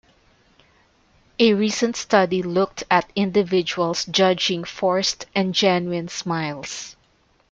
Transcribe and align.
A 1.37 1.53
recent 1.53 1.95
study 1.95 2.41
looked 2.41 2.83
at 2.89 3.11
individuals 3.15 4.03
judging 4.05 4.63
forced 4.63 5.27
and 5.35 5.53
genuine 5.53 6.07
smiles. 6.07 6.95